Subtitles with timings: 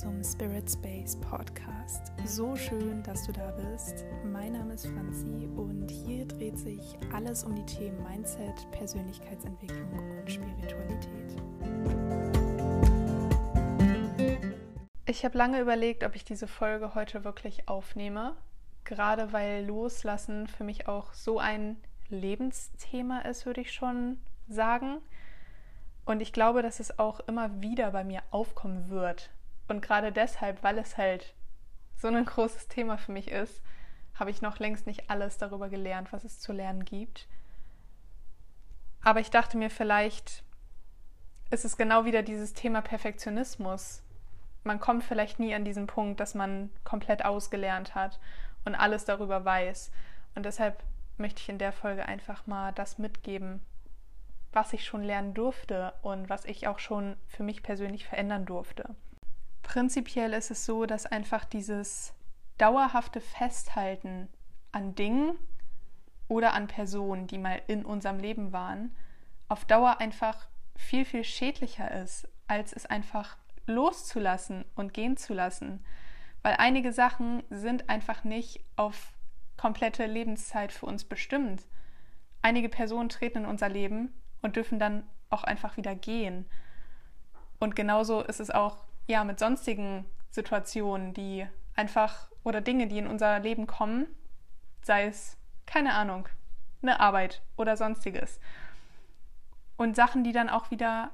[0.00, 2.12] zum Spirit Space Podcast.
[2.26, 4.04] So schön, dass du da bist.
[4.30, 9.88] Mein Name ist Franzi und hier dreht sich alles um die Themen Mindset, Persönlichkeitsentwicklung
[10.20, 11.42] und Spiritualität.
[15.06, 18.36] Ich habe lange überlegt, ob ich diese Folge heute wirklich aufnehme,
[18.84, 21.78] gerade weil Loslassen für mich auch so ein
[22.10, 24.98] Lebensthema ist, würde ich schon sagen.
[26.04, 29.30] Und ich glaube, dass es auch immer wieder bei mir aufkommen wird.
[29.68, 31.34] Und gerade deshalb, weil es halt
[31.96, 33.62] so ein großes Thema für mich ist,
[34.14, 37.26] habe ich noch längst nicht alles darüber gelernt, was es zu lernen gibt.
[39.02, 40.42] Aber ich dachte mir, vielleicht
[41.50, 44.02] ist es genau wieder dieses Thema Perfektionismus.
[44.64, 48.18] Man kommt vielleicht nie an diesen Punkt, dass man komplett ausgelernt hat
[48.64, 49.92] und alles darüber weiß.
[50.34, 50.82] Und deshalb
[51.18, 53.60] möchte ich in der Folge einfach mal das mitgeben,
[54.52, 58.94] was ich schon lernen durfte und was ich auch schon für mich persönlich verändern durfte.
[59.66, 62.14] Prinzipiell ist es so, dass einfach dieses
[62.56, 64.28] dauerhafte Festhalten
[64.70, 65.36] an Dingen
[66.28, 68.94] oder an Personen, die mal in unserem Leben waren,
[69.48, 73.36] auf Dauer einfach viel, viel schädlicher ist, als es einfach
[73.66, 75.84] loszulassen und gehen zu lassen.
[76.42, 79.14] Weil einige Sachen sind einfach nicht auf
[79.56, 81.64] komplette Lebenszeit für uns bestimmt.
[82.40, 86.46] Einige Personen treten in unser Leben und dürfen dann auch einfach wieder gehen.
[87.58, 93.06] Und genauso ist es auch ja mit sonstigen Situationen, die einfach oder Dinge, die in
[93.06, 94.06] unser Leben kommen,
[94.82, 96.28] sei es keine Ahnung,
[96.82, 98.40] eine Arbeit oder sonstiges.
[99.76, 101.10] Und Sachen, die dann auch wieder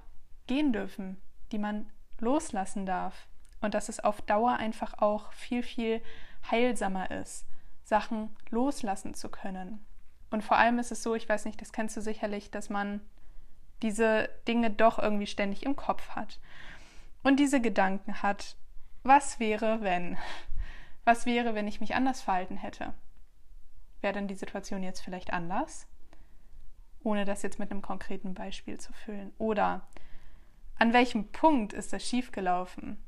[0.47, 3.27] gehen dürfen, die man loslassen darf.
[3.61, 6.03] Und dass es auf Dauer einfach auch viel, viel
[6.51, 7.47] heilsamer ist,
[7.85, 9.85] Sachen loslassen zu können.
[10.31, 13.01] Und vor allem ist es so, ich weiß nicht, das kennst du sicherlich, dass man
[13.83, 16.41] diese Dinge doch irgendwie ständig im Kopf hat
[17.23, 18.57] und diese Gedanken hat,
[19.03, 20.19] was wäre, wenn?
[21.05, 22.95] Was wäre, wenn ich mich anders verhalten hätte?
[24.01, 25.87] Wäre denn die Situation jetzt vielleicht anders?
[27.03, 29.33] Ohne das jetzt mit einem konkreten Beispiel zu füllen.
[29.39, 29.89] Oder
[30.79, 33.03] an welchem Punkt ist das schiefgelaufen?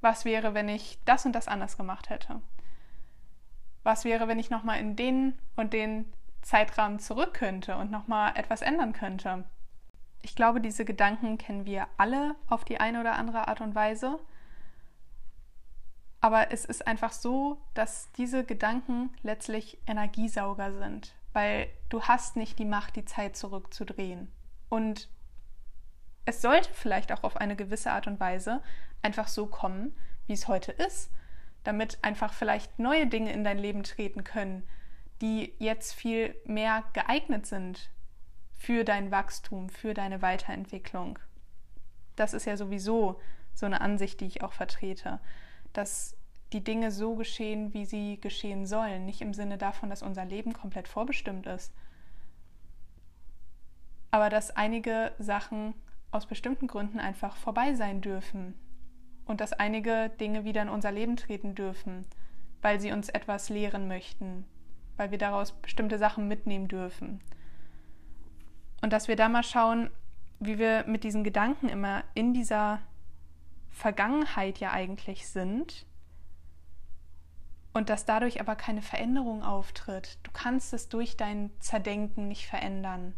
[0.00, 2.40] Was wäre, wenn ich das und das anders gemacht hätte?
[3.82, 8.62] Was wäre, wenn ich nochmal in den und den Zeitrahmen zurück könnte und nochmal etwas
[8.62, 9.44] ändern könnte?
[10.26, 14.18] Ich glaube, diese Gedanken kennen wir alle auf die eine oder andere Art und Weise.
[16.20, 22.58] Aber es ist einfach so, dass diese Gedanken letztlich Energiesauger sind, weil du hast nicht
[22.58, 24.32] die Macht, die Zeit zurückzudrehen.
[24.68, 25.08] Und
[26.24, 28.64] es sollte vielleicht auch auf eine gewisse Art und Weise
[29.02, 31.08] einfach so kommen, wie es heute ist,
[31.62, 34.64] damit einfach vielleicht neue Dinge in dein Leben treten können,
[35.20, 37.90] die jetzt viel mehr geeignet sind
[38.66, 41.20] für dein Wachstum, für deine Weiterentwicklung.
[42.16, 43.20] Das ist ja sowieso
[43.54, 45.20] so eine Ansicht, die ich auch vertrete,
[45.72, 46.16] dass
[46.52, 50.52] die Dinge so geschehen, wie sie geschehen sollen, nicht im Sinne davon, dass unser Leben
[50.52, 51.72] komplett vorbestimmt ist,
[54.10, 55.74] aber dass einige Sachen
[56.10, 58.54] aus bestimmten Gründen einfach vorbei sein dürfen
[59.26, 62.04] und dass einige Dinge wieder in unser Leben treten dürfen,
[62.62, 64.44] weil sie uns etwas lehren möchten,
[64.96, 67.20] weil wir daraus bestimmte Sachen mitnehmen dürfen.
[68.82, 69.90] Und dass wir da mal schauen,
[70.38, 72.80] wie wir mit diesen Gedanken immer in dieser
[73.70, 75.86] Vergangenheit ja eigentlich sind
[77.72, 80.18] und dass dadurch aber keine Veränderung auftritt.
[80.22, 83.14] Du kannst es durch dein Zerdenken nicht verändern.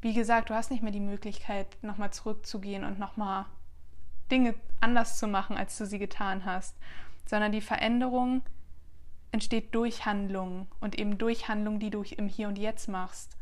[0.00, 3.46] Wie gesagt, du hast nicht mehr die Möglichkeit, nochmal zurückzugehen und nochmal
[4.30, 6.76] Dinge anders zu machen, als du sie getan hast,
[7.26, 8.42] sondern die Veränderung
[9.32, 13.35] entsteht durch Handlungen und eben durch Handlungen, die du im Hier und Jetzt machst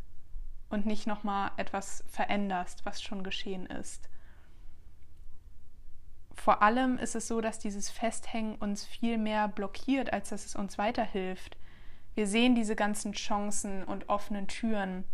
[0.74, 4.08] und nicht nochmal etwas veränderst, was schon geschehen ist.
[6.34, 10.56] Vor allem ist es so, dass dieses Festhängen uns viel mehr blockiert, als dass es
[10.56, 11.56] uns weiterhilft.
[12.14, 15.04] Wir sehen diese ganzen Chancen und offenen Türen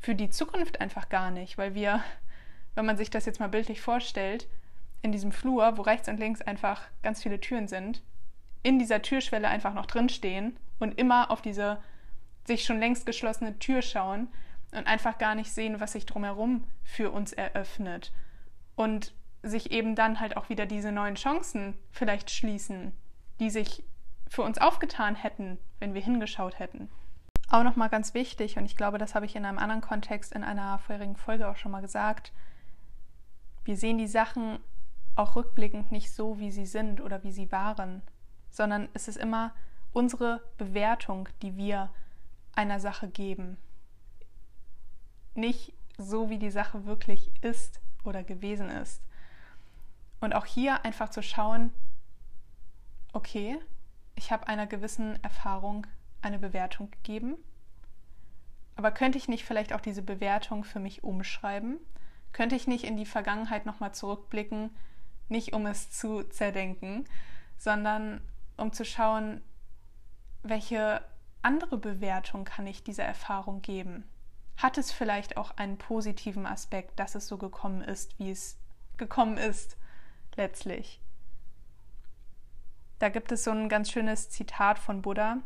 [0.00, 2.02] für die Zukunft einfach gar nicht, weil wir,
[2.74, 4.48] wenn man sich das jetzt mal bildlich vorstellt,
[5.02, 8.02] in diesem Flur, wo rechts und links einfach ganz viele Türen sind,
[8.62, 11.78] in dieser Türschwelle einfach noch drinstehen und immer auf diese
[12.44, 14.28] sich schon längst geschlossene Tür schauen,
[14.76, 18.12] und einfach gar nicht sehen, was sich drumherum für uns eröffnet.
[18.74, 22.92] Und sich eben dann halt auch wieder diese neuen Chancen vielleicht schließen,
[23.40, 23.84] die sich
[24.28, 26.90] für uns aufgetan hätten, wenn wir hingeschaut hätten.
[27.48, 30.42] Auch nochmal ganz wichtig, und ich glaube, das habe ich in einem anderen Kontext in
[30.42, 32.32] einer vorherigen Folge auch schon mal gesagt,
[33.64, 34.58] wir sehen die Sachen
[35.14, 38.02] auch rückblickend nicht so, wie sie sind oder wie sie waren,
[38.50, 39.54] sondern es ist immer
[39.92, 41.90] unsere Bewertung, die wir
[42.52, 43.56] einer Sache geben
[45.36, 49.02] nicht so, wie die Sache wirklich ist oder gewesen ist.
[50.20, 51.70] Und auch hier einfach zu schauen,
[53.12, 53.58] okay,
[54.14, 55.86] ich habe einer gewissen Erfahrung
[56.22, 57.36] eine Bewertung gegeben,
[58.76, 61.78] aber könnte ich nicht vielleicht auch diese Bewertung für mich umschreiben?
[62.32, 64.70] Könnte ich nicht in die Vergangenheit nochmal zurückblicken,
[65.28, 67.06] nicht um es zu zerdenken,
[67.56, 68.20] sondern
[68.58, 69.40] um zu schauen,
[70.42, 71.02] welche
[71.42, 74.04] andere Bewertung kann ich dieser Erfahrung geben?
[74.56, 78.58] Hat es vielleicht auch einen positiven Aspekt, dass es so gekommen ist, wie es
[78.96, 79.76] gekommen ist,
[80.36, 81.00] letztlich?
[82.98, 85.38] Da gibt es so ein ganz schönes Zitat von Buddha.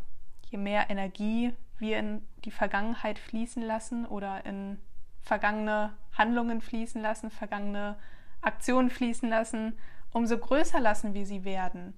[0.50, 4.78] Je mehr Energie wir in die Vergangenheit fließen lassen oder in
[5.22, 7.96] vergangene Handlungen fließen lassen, vergangene
[8.40, 9.78] Aktionen fließen lassen,
[10.12, 11.96] umso größer lassen wir sie werden.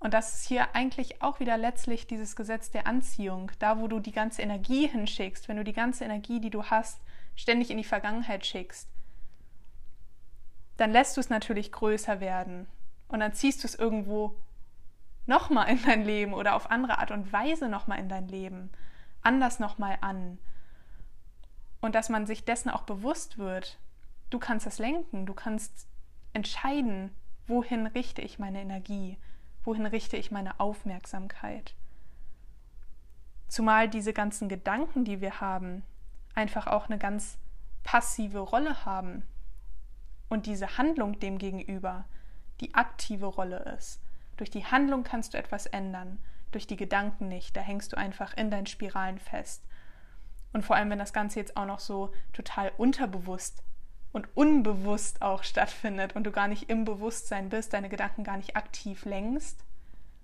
[0.00, 3.50] Und das ist hier eigentlich auch wieder letztlich dieses Gesetz der Anziehung.
[3.58, 7.00] Da, wo du die ganze Energie hinschickst, wenn du die ganze Energie, die du hast,
[7.34, 8.88] ständig in die Vergangenheit schickst,
[10.76, 12.68] dann lässt du es natürlich größer werden.
[13.08, 14.36] Und dann ziehst du es irgendwo
[15.26, 18.70] nochmal in dein Leben oder auf andere Art und Weise nochmal in dein Leben,
[19.22, 20.38] anders nochmal an.
[21.80, 23.78] Und dass man sich dessen auch bewusst wird.
[24.30, 25.88] Du kannst das lenken, du kannst
[26.32, 27.14] entscheiden,
[27.46, 29.16] wohin richte ich meine Energie
[29.64, 31.74] wohin richte ich meine Aufmerksamkeit.
[33.48, 35.82] Zumal diese ganzen Gedanken, die wir haben,
[36.34, 37.38] einfach auch eine ganz
[37.82, 39.22] passive Rolle haben
[40.28, 42.04] und diese Handlung dem gegenüber
[42.60, 44.00] die aktive Rolle ist.
[44.36, 46.18] Durch die Handlung kannst du etwas ändern,
[46.52, 47.56] durch die Gedanken nicht.
[47.56, 49.64] Da hängst du einfach in deinen Spiralen fest.
[50.52, 53.62] Und vor allem, wenn das Ganze jetzt auch noch so total unterbewusst
[54.18, 58.56] und unbewusst auch stattfindet und du gar nicht im Bewusstsein bist, deine Gedanken gar nicht
[58.56, 59.64] aktiv lenkst,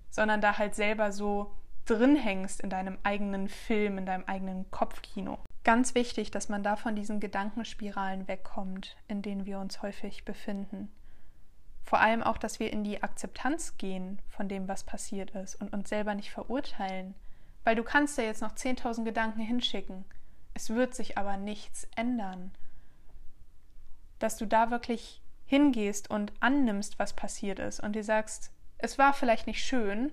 [0.09, 1.53] sondern da halt selber so
[1.85, 5.39] drin hängst in deinem eigenen Film, in deinem eigenen Kopfkino.
[5.63, 10.91] Ganz wichtig, dass man da von diesen Gedankenspiralen wegkommt, in denen wir uns häufig befinden.
[11.83, 15.71] Vor allem auch, dass wir in die Akzeptanz gehen von dem, was passiert ist und
[15.71, 17.15] uns selber nicht verurteilen.
[17.63, 20.03] Weil du kannst ja jetzt noch 10.000 Gedanken hinschicken.
[20.53, 22.51] Es wird sich aber nichts ändern
[24.25, 29.13] dass du da wirklich hingehst und annimmst, was passiert ist und dir sagst, es war
[29.13, 30.11] vielleicht nicht schön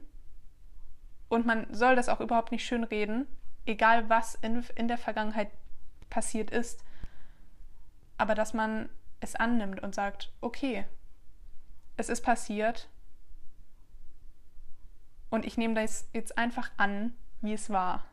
[1.31, 3.27] und man soll das auch überhaupt nicht schön reden,
[3.65, 5.51] egal was in, in der Vergangenheit
[6.11, 6.85] passiert ist,
[8.19, 10.85] aber dass man es annimmt und sagt, okay,
[11.97, 12.91] es ist passiert
[15.31, 18.05] und ich nehme das jetzt einfach an, wie es war.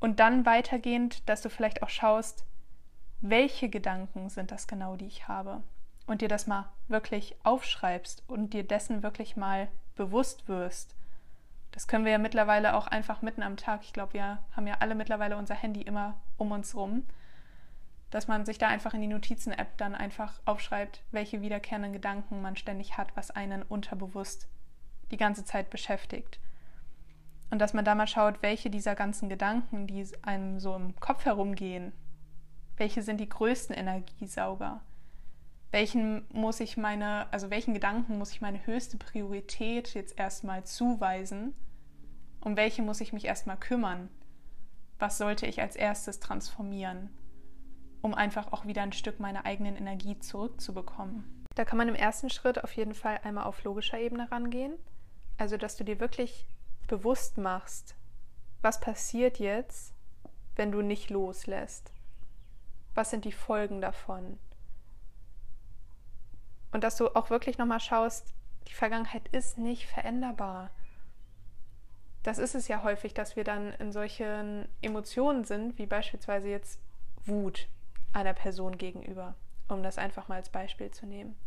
[0.00, 2.44] Und dann weitergehend, dass du vielleicht auch schaust,
[3.20, 5.62] welche Gedanken sind das genau, die ich habe?
[6.06, 10.94] Und dir das mal wirklich aufschreibst und dir dessen wirklich mal bewusst wirst.
[11.72, 13.82] Das können wir ja mittlerweile auch einfach mitten am Tag.
[13.82, 17.04] Ich glaube, wir haben ja alle mittlerweile unser Handy immer um uns rum.
[18.10, 22.56] Dass man sich da einfach in die Notizen-App dann einfach aufschreibt, welche wiederkehrenden Gedanken man
[22.56, 24.48] ständig hat, was einen unterbewusst
[25.10, 26.38] die ganze Zeit beschäftigt.
[27.50, 31.24] Und dass man da mal schaut, welche dieser ganzen Gedanken, die einem so im Kopf
[31.24, 31.92] herumgehen,
[32.78, 34.80] welche sind die größten Energiesauger?
[35.70, 41.54] Welchen muss ich meine, also welchen Gedanken muss ich meine höchste Priorität jetzt erstmal zuweisen?
[42.40, 44.08] Um welche muss ich mich erstmal kümmern?
[44.98, 47.10] Was sollte ich als erstes transformieren,
[48.00, 51.44] um einfach auch wieder ein Stück meiner eigenen Energie zurückzubekommen?
[51.54, 54.74] Da kann man im ersten Schritt auf jeden Fall einmal auf logischer Ebene rangehen.
[55.36, 56.46] Also, dass du dir wirklich
[56.86, 57.96] bewusst machst,
[58.62, 59.92] was passiert jetzt,
[60.56, 61.92] wenn du nicht loslässt
[62.98, 64.40] was sind die Folgen davon?
[66.72, 68.34] Und dass du auch wirklich nochmal schaust,
[68.66, 70.70] die Vergangenheit ist nicht veränderbar.
[72.24, 76.80] Das ist es ja häufig, dass wir dann in solchen Emotionen sind, wie beispielsweise jetzt
[77.24, 77.68] Wut
[78.12, 79.36] einer Person gegenüber,
[79.68, 81.38] um das einfach mal als Beispiel zu nehmen.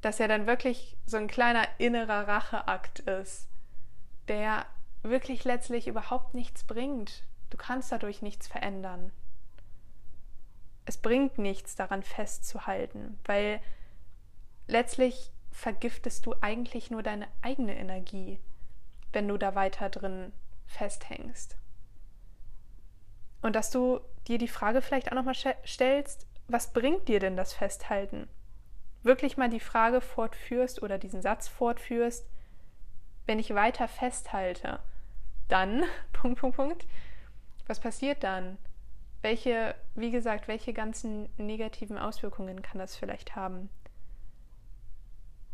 [0.00, 3.50] Dass ja dann wirklich so ein kleiner innerer Racheakt ist,
[4.26, 4.64] der
[5.02, 7.24] wirklich letztlich überhaupt nichts bringt.
[7.50, 9.12] Du kannst dadurch nichts verändern
[10.90, 13.60] es bringt nichts daran festzuhalten, weil
[14.66, 18.40] letztlich vergiftest du eigentlich nur deine eigene Energie,
[19.12, 20.32] wenn du da weiter drin
[20.66, 21.56] festhängst.
[23.40, 27.52] Und dass du dir die Frage vielleicht auch nochmal stellst, was bringt dir denn das
[27.52, 28.28] Festhalten?
[29.04, 32.26] Wirklich mal die Frage fortführst oder diesen Satz fortführst,
[33.26, 34.80] wenn ich weiter festhalte,
[35.46, 36.86] dann, Punkt, Punkt, Punkt,
[37.68, 38.58] was passiert dann?
[39.22, 43.68] Welche, wie gesagt, welche ganzen negativen Auswirkungen kann das vielleicht haben?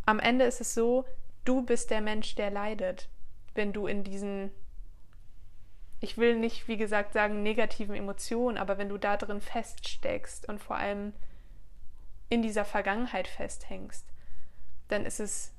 [0.05, 1.05] Am Ende ist es so,
[1.45, 3.09] du bist der Mensch, der leidet,
[3.55, 4.51] wenn du in diesen,
[6.01, 10.61] ich will nicht, wie gesagt, sagen negativen Emotionen, aber wenn du da drin feststeckst und
[10.61, 11.13] vor allem
[12.29, 14.07] in dieser Vergangenheit festhängst,
[14.89, 15.53] dann ist es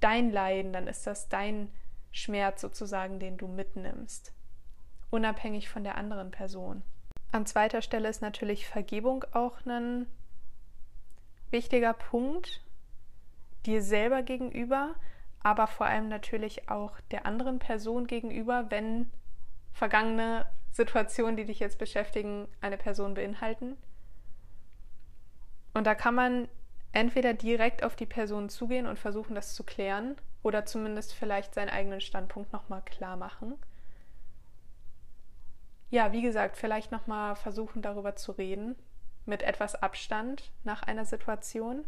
[0.00, 1.72] dein Leiden, dann ist das dein
[2.10, 4.32] Schmerz sozusagen, den du mitnimmst,
[5.10, 6.82] unabhängig von der anderen Person.
[7.30, 10.06] An zweiter Stelle ist natürlich Vergebung auch ein
[11.50, 12.60] wichtiger Punkt,
[13.66, 14.94] dir selber gegenüber,
[15.42, 19.10] aber vor allem natürlich auch der anderen Person gegenüber, wenn
[19.72, 23.76] vergangene Situationen, die dich jetzt beschäftigen, eine Person beinhalten.
[25.74, 26.48] Und da kann man
[26.92, 31.68] entweder direkt auf die Person zugehen und versuchen, das zu klären, oder zumindest vielleicht seinen
[31.68, 33.54] eigenen Standpunkt nochmal klar machen.
[35.90, 38.76] Ja, wie gesagt, vielleicht nochmal versuchen, darüber zu reden,
[39.24, 41.84] mit etwas Abstand nach einer Situation.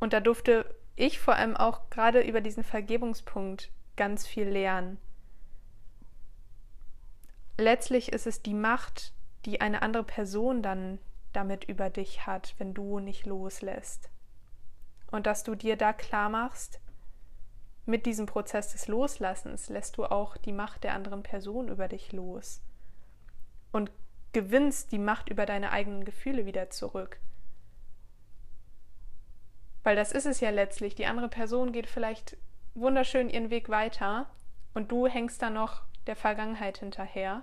[0.00, 4.98] Und da durfte ich vor allem auch gerade über diesen Vergebungspunkt ganz viel lernen.
[7.56, 9.12] Letztlich ist es die Macht,
[9.44, 10.98] die eine andere Person dann
[11.32, 14.10] damit über dich hat, wenn du nicht loslässt.
[15.10, 16.80] Und dass du dir da klar machst,
[17.88, 22.12] mit diesem Prozess des Loslassens lässt du auch die Macht der anderen Person über dich
[22.12, 22.60] los
[23.72, 23.90] und
[24.32, 27.18] gewinnst die Macht über deine eigenen Gefühle wieder zurück.
[29.82, 30.96] Weil das ist es ja letztlich.
[30.96, 32.36] Die andere Person geht vielleicht
[32.74, 34.28] wunderschön ihren Weg weiter
[34.74, 37.42] und du hängst da noch der Vergangenheit hinterher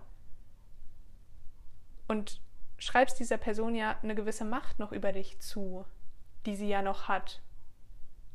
[2.07, 2.39] und
[2.77, 5.85] schreibst dieser Person ja eine gewisse Macht noch über dich zu,
[6.45, 7.41] die sie ja noch hat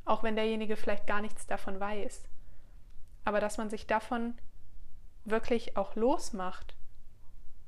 [0.04, 2.24] auch wenn derjenige vielleicht gar nichts davon weiß.
[3.24, 4.34] Aber dass man sich davon
[5.24, 6.74] wirklich auch losmacht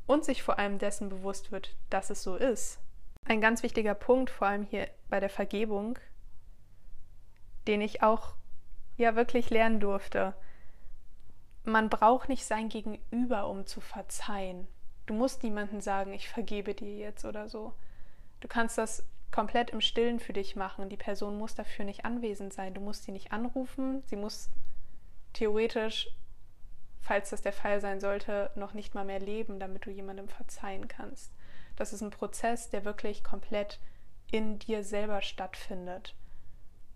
[0.07, 2.79] und sich vor allem dessen bewusst wird, dass es so ist.
[3.25, 5.99] Ein ganz wichtiger Punkt, vor allem hier bei der Vergebung,
[7.67, 8.35] den ich auch
[8.97, 10.35] ja wirklich lernen durfte.
[11.65, 14.67] Man braucht nicht sein Gegenüber, um zu verzeihen.
[15.07, 17.75] Du musst niemandem sagen, ich vergebe dir jetzt oder so.
[18.41, 20.89] Du kannst das komplett im Stillen für dich machen.
[20.89, 22.75] Die Person muss dafür nicht anwesend sein.
[22.75, 24.03] Du musst sie nicht anrufen.
[24.07, 24.51] Sie muss
[25.33, 26.09] theoretisch,
[27.01, 30.87] falls das der Fall sein sollte, noch nicht mal mehr leben, damit du jemandem verzeihen
[30.87, 31.33] kannst.
[31.77, 33.81] Das ist ein Prozess, der wirklich komplett
[34.31, 36.15] in dir selber stattfindet.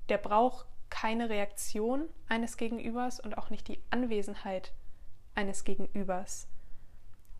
[0.08, 4.72] Der braucht keine Reaktion eines Gegenübers und auch nicht die Anwesenheit
[5.34, 6.48] eines Gegenübers.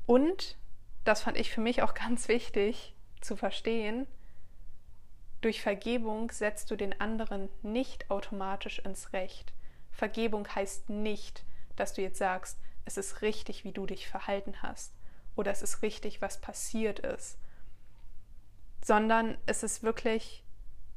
[0.07, 0.59] Und,
[1.05, 4.07] das fand ich für mich auch ganz wichtig zu verstehen,
[5.47, 9.53] durch Vergebung setzt du den anderen nicht automatisch ins Recht.
[9.93, 11.45] Vergebung heißt nicht,
[11.77, 14.93] dass du jetzt sagst, es ist richtig, wie du dich verhalten hast
[15.37, 17.39] oder es ist richtig, was passiert ist,
[18.85, 20.43] sondern es ist wirklich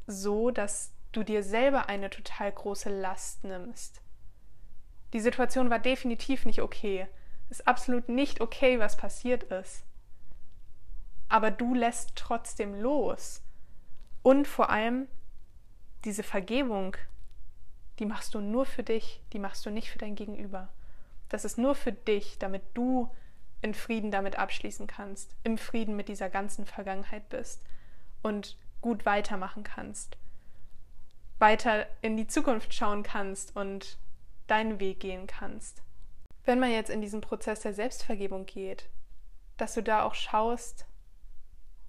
[0.07, 4.01] so, dass du dir selber eine total große Last nimmst.
[5.13, 7.07] Die Situation war definitiv nicht okay.
[7.51, 9.83] Es ist absolut nicht okay, was passiert ist.
[11.27, 13.43] Aber du lässt trotzdem los
[14.21, 15.07] und vor allem
[16.05, 16.95] diese Vergebung,
[17.99, 20.69] die machst du nur für dich, die machst du nicht für dein Gegenüber.
[21.27, 23.09] Das ist nur für dich, damit du
[23.61, 27.61] in Frieden damit abschließen kannst, im Frieden mit dieser ganzen Vergangenheit bist
[28.23, 30.17] und gut weitermachen kannst,
[31.37, 33.97] weiter in die Zukunft schauen kannst und
[34.47, 35.83] deinen Weg gehen kannst.
[36.45, 38.89] Wenn man jetzt in diesen Prozess der Selbstvergebung geht,
[39.57, 40.85] dass du da auch schaust,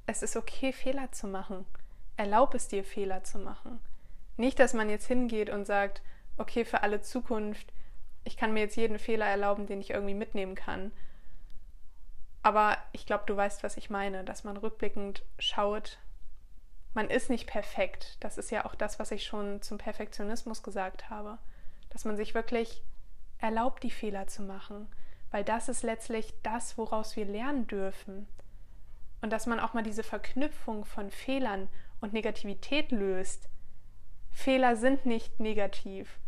[0.06, 1.64] es ist okay, Fehler zu machen
[2.20, 3.80] erlaub es dir, Fehler zu machen.
[4.36, 6.02] Nicht, dass man jetzt hingeht und sagt,
[6.36, 7.72] okay, für alle Zukunft,
[8.24, 10.92] ich kann mir jetzt jeden Fehler erlauben, den ich irgendwie mitnehmen kann.
[12.42, 15.98] Aber ich glaube, du weißt, was ich meine, dass man rückblickend schaut,
[16.92, 18.18] man ist nicht perfekt.
[18.20, 21.38] Das ist ja auch das, was ich schon zum Perfektionismus gesagt habe.
[21.88, 22.82] Dass man sich wirklich
[23.38, 24.88] erlaubt, die Fehler zu machen.
[25.30, 28.28] Weil das ist letztlich das, woraus wir lernen dürfen.
[29.22, 31.68] Und dass man auch mal diese Verknüpfung von Fehlern
[32.00, 33.48] und Negativität löst.
[34.30, 36.18] Fehler sind nicht negativ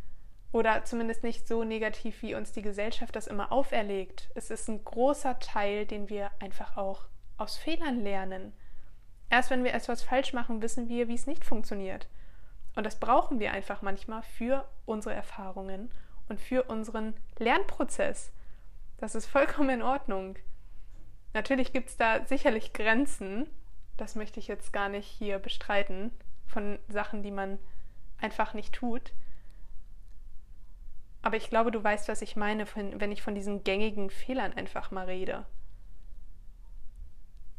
[0.52, 4.30] oder zumindest nicht so negativ, wie uns die Gesellschaft das immer auferlegt.
[4.34, 7.06] Es ist ein großer Teil, den wir einfach auch
[7.38, 8.52] aus Fehlern lernen.
[9.30, 12.06] Erst wenn wir etwas falsch machen, wissen wir, wie es nicht funktioniert.
[12.76, 15.90] Und das brauchen wir einfach manchmal für unsere Erfahrungen
[16.28, 18.32] und für unseren Lernprozess.
[18.98, 20.36] Das ist vollkommen in Ordnung.
[21.32, 23.48] Natürlich gibt es da sicherlich Grenzen,
[23.96, 26.10] das möchte ich jetzt gar nicht hier bestreiten,
[26.46, 27.58] von Sachen, die man
[28.18, 29.12] einfach nicht tut.
[31.22, 34.90] Aber ich glaube, du weißt, was ich meine, wenn ich von diesen gängigen Fehlern einfach
[34.90, 35.46] mal rede.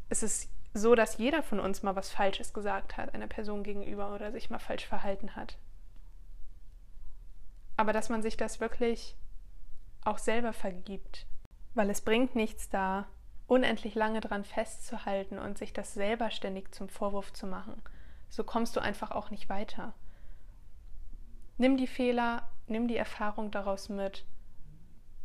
[0.08, 4.14] Es ist so, dass jeder von uns mal was Falsches gesagt hat, einer Person gegenüber
[4.14, 5.56] oder sich mal falsch verhalten hat.
[7.76, 9.16] Aber dass man sich das wirklich
[10.04, 11.26] auch selber vergibt.
[11.74, 13.08] Weil es bringt nichts da,
[13.46, 17.82] unendlich lange dran festzuhalten und sich das selber ständig zum Vorwurf zu machen.
[18.28, 19.94] So kommst du einfach auch nicht weiter.
[21.56, 24.24] Nimm die Fehler, nimm die Erfahrung daraus mit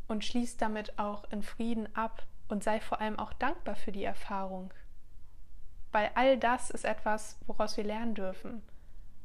[0.08, 4.04] und schließ damit auch in Frieden ab und sei vor allem auch dankbar für die
[4.04, 4.74] Erfahrung.
[5.92, 8.62] Weil all das ist etwas, woraus wir lernen dürfen,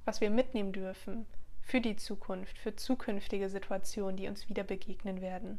[0.04, 1.26] was wir mitnehmen dürfen
[1.60, 5.58] für die Zukunft, für zukünftige Situationen, die uns wieder begegnen werden.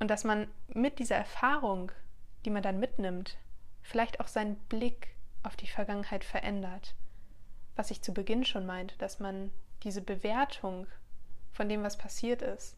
[0.00, 1.92] Und dass man mit dieser Erfahrung,
[2.44, 3.36] die man dann mitnimmt,
[3.82, 6.94] vielleicht auch seinen Blick auf die Vergangenheit verändert.
[7.76, 9.52] Was ich zu Beginn schon meinte, dass man
[9.82, 10.86] diese Bewertung
[11.52, 12.76] von dem, was passiert ist,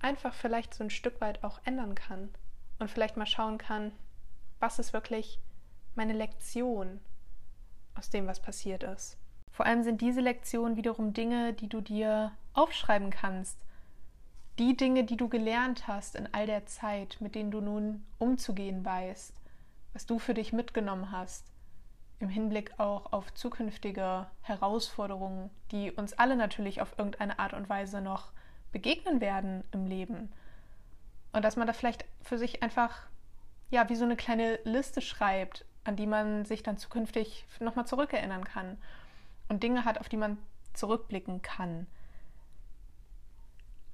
[0.00, 2.30] einfach vielleicht so ein Stück weit auch ändern kann
[2.78, 3.92] und vielleicht mal schauen kann,
[4.60, 5.40] was ist wirklich
[5.94, 7.00] meine Lektion
[7.94, 9.18] aus dem, was passiert ist.
[9.50, 13.58] Vor allem sind diese Lektionen wiederum Dinge, die du dir aufschreiben kannst
[14.58, 18.84] die Dinge, die du gelernt hast in all der Zeit, mit denen du nun umzugehen
[18.84, 19.34] weißt,
[19.92, 21.46] was du für dich mitgenommen hast,
[22.18, 28.00] im Hinblick auch auf zukünftige Herausforderungen, die uns alle natürlich auf irgendeine Art und Weise
[28.00, 28.32] noch
[28.72, 30.32] begegnen werden im Leben.
[31.32, 33.06] Und dass man da vielleicht für sich einfach,
[33.70, 38.44] ja, wie so eine kleine Liste schreibt, an die man sich dann zukünftig nochmal zurückerinnern
[38.44, 38.78] kann
[39.48, 40.38] und Dinge hat, auf die man
[40.72, 41.86] zurückblicken kann.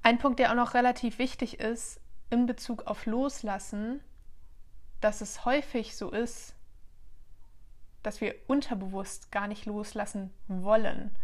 [0.03, 4.01] Ein Punkt, der auch noch relativ wichtig ist in Bezug auf Loslassen,
[5.01, 6.55] dass es häufig so ist,
[8.03, 11.15] dass wir unterbewusst gar nicht loslassen wollen.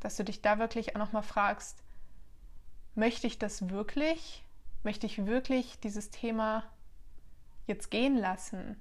[0.00, 1.82] Dass du dich da wirklich auch nochmal fragst,
[2.94, 4.44] möchte ich das wirklich?
[4.84, 6.64] Möchte ich wirklich dieses Thema
[7.66, 8.80] jetzt gehen lassen?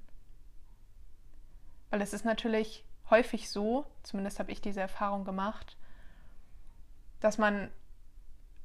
[1.90, 5.78] Weil es ist natürlich häufig so, zumindest habe ich diese Erfahrung gemacht,
[7.20, 7.70] dass man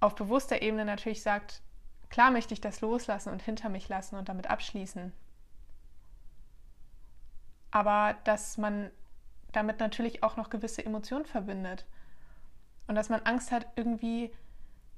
[0.02, 1.62] auf bewusster Ebene natürlich sagt,
[2.11, 5.12] klar möchte ich das loslassen und hinter mich lassen und damit abschließen.
[7.71, 8.90] Aber dass man
[9.53, 11.87] damit natürlich auch noch gewisse Emotionen verbindet
[12.88, 14.35] und dass man Angst hat, irgendwie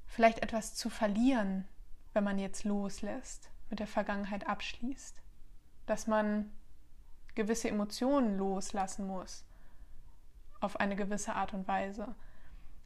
[0.07, 1.67] vielleicht etwas zu verlieren,
[2.13, 5.21] wenn man jetzt loslässt, mit der Vergangenheit abschließt.
[5.85, 6.51] Dass man
[7.35, 9.45] gewisse Emotionen loslassen muss
[10.61, 12.15] auf eine gewisse Art und Weise.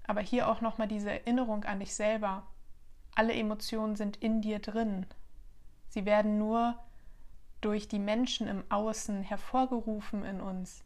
[0.10, 2.48] Aber hier auch nochmal diese Erinnerung an dich selber.
[3.14, 5.06] Alle Emotionen sind in dir drin.
[5.88, 6.80] Sie werden nur
[7.62, 10.84] durch die Menschen im Außen hervorgerufen in uns.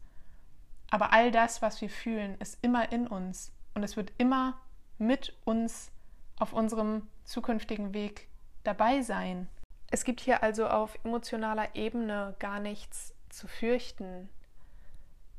[0.90, 4.60] Aber all das, was wir fühlen, ist immer in uns und es wird immer
[4.98, 5.90] mit uns
[6.38, 8.28] auf unserem zukünftigen Weg
[8.62, 9.48] dabei sein.
[9.90, 14.28] Es gibt hier also auf emotionaler Ebene gar nichts zu fürchten,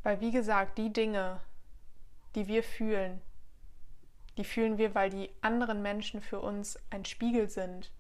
[0.02, 1.39] weil wie gesagt, die Dinge,
[2.34, 3.21] die wir fühlen,
[4.38, 7.91] die fühlen wir, weil die anderen Menschen für uns ein Spiegel sind,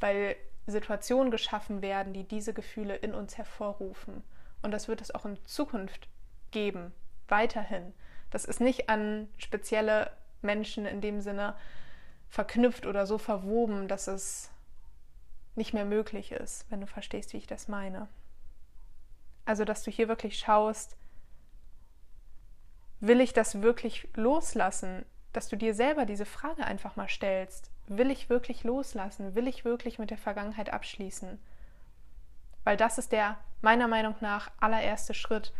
[0.00, 4.22] weil Situationen geschaffen werden, die diese Gefühle in uns hervorrufen.
[4.62, 6.08] Und das wird es auch in Zukunft
[6.50, 6.92] geben,
[7.28, 7.92] weiterhin.
[8.30, 10.10] Das ist nicht an spezielle
[10.42, 11.54] Menschen in dem Sinne
[12.28, 14.50] verknüpft oder so verwoben, dass es
[15.54, 18.08] nicht mehr möglich ist, wenn du verstehst, wie ich das meine.
[19.44, 20.96] Also, dass du hier wirklich schaust,
[23.06, 25.04] Will ich das wirklich loslassen?
[25.34, 27.70] Dass du dir selber diese Frage einfach mal stellst.
[27.86, 29.34] Will ich wirklich loslassen?
[29.34, 31.38] Will ich wirklich mit der Vergangenheit abschließen?
[32.64, 35.52] Weil das ist der meiner Meinung nach allererste Schritt,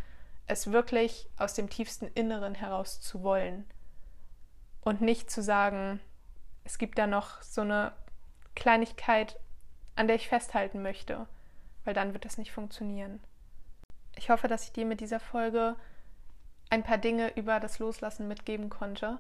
[0.46, 3.66] es wirklich aus dem tiefsten Inneren heraus zu wollen.
[4.80, 6.00] Und nicht zu sagen,
[6.64, 7.92] es gibt da noch so eine
[8.54, 9.38] Kleinigkeit,
[9.96, 11.26] an der ich festhalten möchte,
[11.85, 13.20] weil dann wird das nicht funktionieren.
[14.16, 15.76] Ich hoffe, dass ich dir mit dieser Folge
[16.70, 19.18] ein paar Dinge über das Loslassen mitgeben konnte,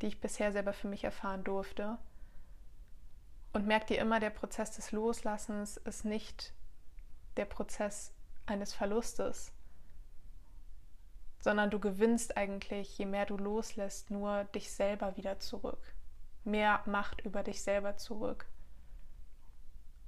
[0.00, 1.98] die ich bisher selber für mich erfahren durfte.
[3.52, 6.52] Und merk dir immer, der Prozess des Loslassens ist nicht
[7.36, 8.12] der Prozess
[8.46, 9.52] eines Verlustes,
[11.40, 15.94] sondern du gewinnst eigentlich, je mehr du loslässt, nur dich selber wieder zurück.
[16.44, 18.46] Mehr Macht über dich selber zurück.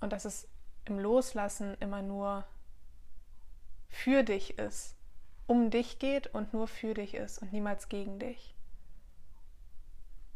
[0.00, 0.48] Und dass es
[0.84, 2.46] im Loslassen immer nur
[3.88, 4.97] für dich ist
[5.48, 8.54] um dich geht und nur für dich ist und niemals gegen dich.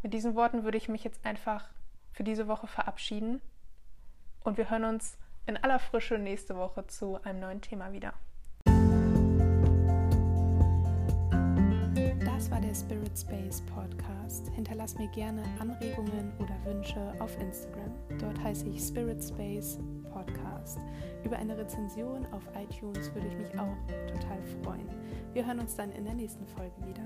[0.03, 1.69] Mit diesen Worten würde ich mich jetzt einfach
[2.13, 3.41] für diese Woche verabschieden
[4.43, 8.15] und wir hören uns in aller Frische nächste Woche zu einem neuen Thema wieder.
[12.53, 14.51] War der Spirit Space Podcast.
[14.55, 17.91] Hinterlass mir gerne Anregungen oder Wünsche auf Instagram.
[18.21, 19.79] Dort heiße ich Spirit Space
[20.13, 20.79] Podcast.
[21.25, 23.75] Über eine Rezension auf iTunes würde ich mich auch
[24.07, 24.87] total freuen.
[25.33, 27.03] Wir hören uns dann in der nächsten Folge wieder.